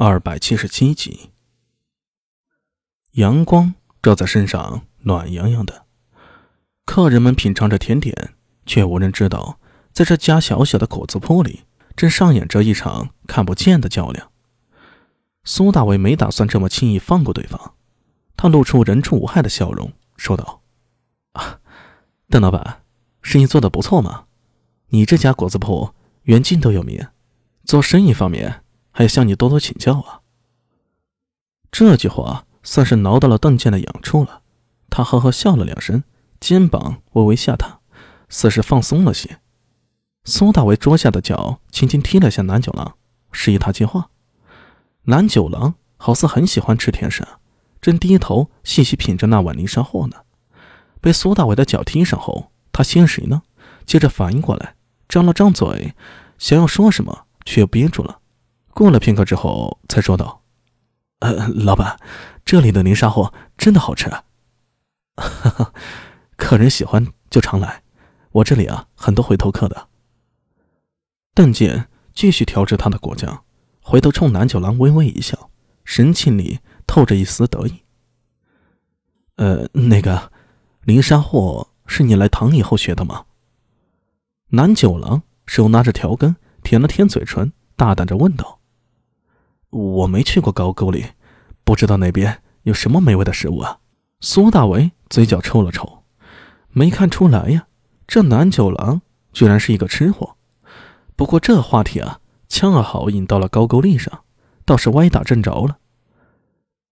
[0.00, 1.32] 二百七十七集，
[3.14, 5.86] 阳光照在身上，暖洋洋的。
[6.84, 8.34] 客人们品尝着甜点，
[8.64, 9.58] 却无人知道，
[9.92, 11.64] 在这家小小的果子铺里，
[11.96, 14.30] 正上演着一场看不见的较量。
[15.42, 17.74] 苏大伟没打算这么轻易放过对方，
[18.36, 20.62] 他露出人畜无害的笑容，说道
[21.34, 21.58] ：“啊，
[22.30, 22.82] 邓老板，
[23.20, 24.26] 生意做得不错嘛。
[24.90, 25.92] 你这家果子铺
[26.22, 27.04] 远近都有名，
[27.64, 28.62] 做生意方面……”
[28.98, 30.22] 还向你多多请教啊！
[31.70, 34.42] 这句话算是挠到了邓健的痒处了。
[34.90, 36.02] 他呵呵笑了两声，
[36.40, 37.78] 肩膀微微下塌，
[38.28, 39.38] 似是放松了些。
[40.24, 42.96] 苏大为桌下的脚轻轻踢了下南九郎，
[43.30, 44.10] 示意他接话。
[45.04, 47.24] 南九郎好似很喜欢吃甜食，
[47.80, 50.16] 正低头细细品着那碗灵山货呢。
[51.00, 53.42] 被苏大伟的脚踢上后，他先谁呢，
[53.86, 54.74] 接着反应过来，
[55.08, 55.94] 张了张嘴，
[56.36, 58.18] 想要说什么，却又憋住了。
[58.78, 60.44] 过了片刻之后，才说道
[61.18, 61.98] ：“呃，老板，
[62.44, 64.08] 这里的泥沙货真的好吃。
[64.08, 64.22] 哈
[65.16, 65.72] 哈，
[66.36, 67.82] 客人喜欢就常来，
[68.30, 69.88] 我这里啊很多回头客的。”
[71.34, 73.42] 邓健继续调制他的果酱，
[73.82, 75.50] 回头冲南九郎微微一笑，
[75.84, 77.82] 神情里透着一丝得意。
[79.34, 80.30] “呃，那个，
[80.84, 83.24] 泥沙货是你来唐以后学的吗？”
[84.54, 88.57] 南九郎手拿着调羹，舔了舔嘴唇，大胆着问道。
[89.70, 91.04] 我没去过高沟里，
[91.62, 93.78] 不知道那边有什么美味的食物啊！
[94.20, 96.04] 苏大为嘴角抽了抽，
[96.70, 97.66] 没看出来呀，
[98.06, 99.02] 这南九郎
[99.32, 100.36] 居然是一个吃货。
[101.14, 104.24] 不过这话题啊，恰好引到了高句丽上，
[104.64, 105.78] 倒是歪打正着了。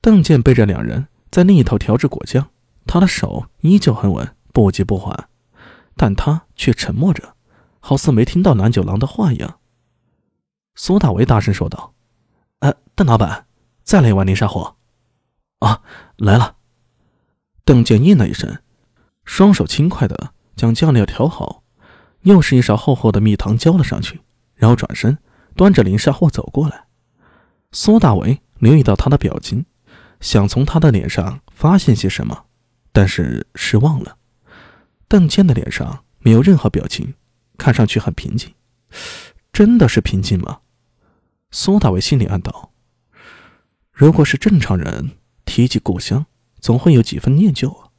[0.00, 2.50] 邓健背着两人在另一头调制果酱，
[2.86, 5.28] 他的手依旧很稳，不急不缓，
[5.96, 7.36] 但他却沉默着，
[7.78, 9.60] 好似没听到南九郎的话一样。
[10.74, 11.93] 苏大为大声说道。
[12.96, 13.46] 邓老板，
[13.82, 14.76] 再来一碗泥沙货。
[15.58, 15.82] 啊，
[16.16, 16.56] 来了。
[17.64, 18.58] 邓健应了一声，
[19.24, 21.64] 双手轻快的将酱料调好，
[22.20, 24.20] 又是一勺厚厚的蜜糖浇了上去，
[24.54, 25.18] 然后转身
[25.56, 26.84] 端着泥沙货走过来。
[27.72, 29.66] 苏大为留意到他的表情，
[30.20, 32.44] 想从他的脸上发现些什么，
[32.92, 34.18] 但是失望了。
[35.08, 37.14] 邓健的脸上没有任何表情，
[37.58, 38.54] 看上去很平静。
[39.52, 40.60] 真的是平静吗？
[41.50, 42.72] 苏大伟心里暗道
[43.94, 45.12] ：“如果是正常人，
[45.44, 46.26] 提起故乡，
[46.60, 47.92] 总会有几分念旧，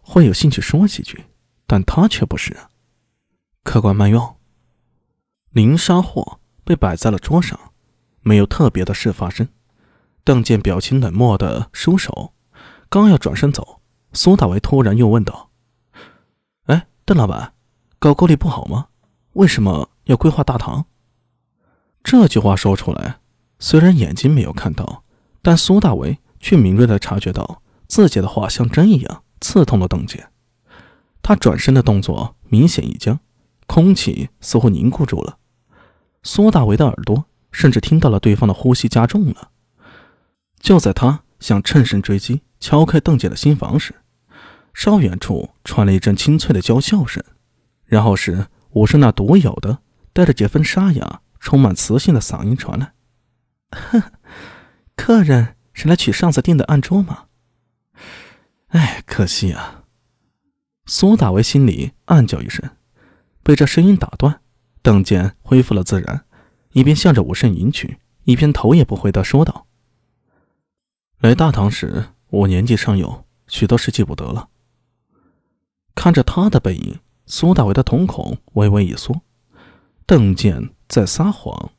[0.00, 1.26] 会有兴趣说几句。
[1.66, 2.56] 但他却不是。
[3.62, 4.36] 客官慢用。”
[5.52, 7.58] 零沙货被摆在了桌上，
[8.22, 9.46] 没有特别的事发生。
[10.24, 12.32] 邓健表情冷漠的收手，
[12.88, 13.82] 刚要转身走，
[14.14, 15.50] 苏大伟突然又问道
[16.64, 17.52] ：“哎，邓老板，
[17.98, 18.88] 搞沟里不好吗？
[19.34, 20.86] 为什么要规划大堂？”
[22.02, 23.20] 这句话说出来，
[23.58, 25.04] 虽然眼睛没有看到，
[25.42, 30.28] 但苏大为却敏锐地察觉到自己的话像针一样刺痛了邓姐。
[31.20, 33.18] 他转身的动作明显一僵，
[33.66, 35.38] 空气似乎凝固住了。
[36.22, 39.50] 苏大为的耳朵甚至听到了对方的呼吸加重了。
[40.60, 43.94] 就在他想趁胜追击，敲开邓姐的心房时，
[44.72, 47.22] 稍远处传来一阵清脆的娇笑声，
[47.84, 49.80] 然后是我是那独有的
[50.12, 51.20] 带着几分沙哑。
[51.40, 52.92] 充满磁性的嗓音传来
[53.90, 54.00] ：“哼，
[55.04, 57.24] 客人是来取上次订的案桌吗？
[58.68, 59.82] 哎，可惜啊。”
[60.86, 62.70] 苏大为心里暗叫一声，
[63.42, 64.40] 被这声音打断，
[64.80, 66.24] 邓健恢复了自然，
[66.70, 69.66] 一边向着武圣迎去，一边头也不回的说道
[71.18, 74.50] ：“来大堂时，我年纪尚幼，许多事记不得了。”
[75.96, 79.22] 看着他的背影，苏大为的瞳孔微微一缩，
[80.06, 80.72] 邓健。
[80.86, 81.72] 在撒谎，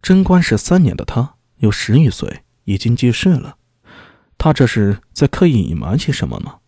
[0.00, 3.56] 贞观十三年的他有十余岁，已经记事了。
[4.38, 6.58] 他这是在刻意隐瞒些什么吗？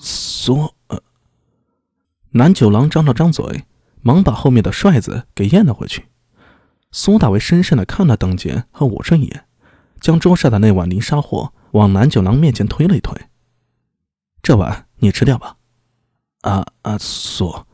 [0.00, 0.74] 苏……
[0.88, 1.02] 呃，
[2.30, 3.64] 南九郎张了张嘴，
[4.02, 6.08] 忙把后面的帅子给咽了回去。
[6.90, 9.46] 苏大为深深的看了邓健和武顺一眼，
[10.00, 13.14] 将桌上的那碗泥沙货往南九郎面前推了一推
[14.42, 15.56] ：“这碗你吃掉吧。”
[16.42, 17.64] 啊啊，苏，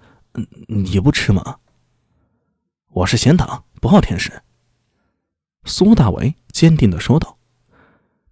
[0.68, 1.58] 你不吃吗？
[2.90, 4.42] 我是闲党，不好甜食。”
[5.64, 7.38] 苏大为坚定的说道。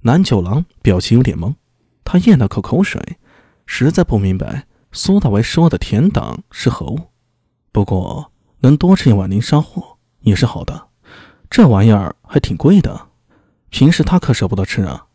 [0.01, 1.55] 南九郎表情有点懵，
[2.05, 3.19] 他咽了口口水，
[3.67, 6.99] 实在不明白苏大为说的甜党是何物。
[7.71, 10.89] 不过能多吃一碗泥沙货也是好的，
[11.49, 13.09] 这玩意儿还挺贵的，
[13.71, 15.07] 平时他可舍不得吃啊。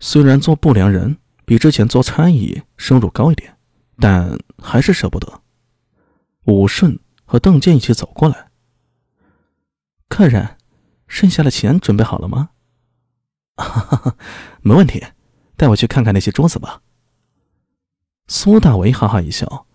[0.00, 3.56] 虽然做不良人比之前做差役收入高一点，
[3.98, 5.42] 但还是舍不得。
[6.44, 6.98] 武顺。
[7.28, 8.52] 和邓健一起走过来。
[10.08, 10.55] 客人，
[11.06, 12.50] 剩下的钱准备好了吗
[13.56, 14.16] ？”“哈哈哈，
[14.62, 15.02] 没问题，
[15.56, 16.82] 带我去看看那些桌子吧。”
[18.28, 19.66] 苏大为哈哈一笑，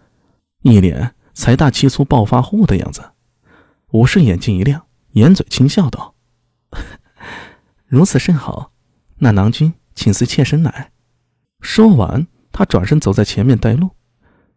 [0.61, 3.11] 一脸财大气粗暴发户的样子。
[3.91, 6.15] 武士眼睛一亮，掩嘴轻笑道
[7.87, 8.71] ：“如此甚好，
[9.17, 10.91] 那郎君请随妾身来。”
[11.61, 13.91] 说完，他转身走在前面带路，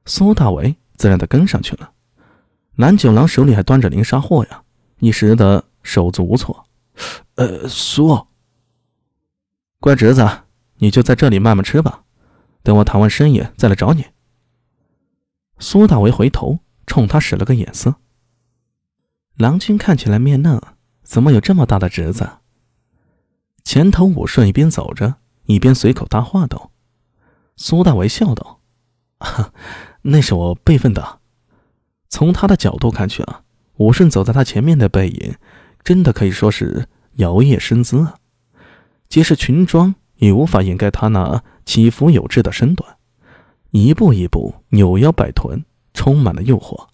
[0.06, 1.92] 苏大为自然的跟上去了。
[2.76, 4.64] 蓝九郎手里还端着零杀货呀，
[4.98, 6.63] 一时的手足无措。
[7.34, 8.26] 呃，苏，
[9.80, 10.28] 乖侄子，
[10.76, 12.04] 你就在这里慢慢吃吧，
[12.62, 14.06] 等我谈完生意再来找你。
[15.58, 17.96] 苏大为回头冲他使了个眼色。
[19.36, 20.60] 郎君看起来面嫩，
[21.02, 22.38] 怎么有这么大的侄子？
[23.64, 26.70] 前头武顺一边走着，一边随口搭话道。
[27.56, 28.60] 苏大为笑道
[30.02, 31.20] ：“那是我辈分的。”
[32.08, 33.42] 从他的角度看去啊，
[33.76, 35.34] 武顺走在他前面的背影，
[35.84, 38.16] 真的可以说是摇曳身姿啊。
[39.08, 42.96] 即使裙装也无法掩盖她那起伏有致的身段，
[43.70, 46.88] 一步一步扭腰摆臀，充满了诱惑。